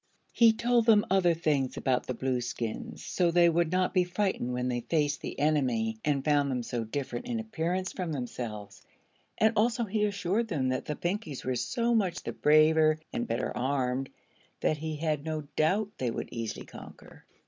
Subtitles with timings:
[0.33, 4.67] He told them other things about the Blueskins, so they would not be frightened when
[4.67, 8.81] they faced the enemy and found them so different in appearance from themselves,
[9.37, 13.55] and also he assured them that the Pinkies were so much the braver and better
[13.55, 14.09] armed
[14.61, 17.23] that he had no doubt they would easily conquer.